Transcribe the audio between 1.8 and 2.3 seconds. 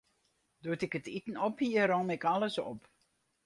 romme ik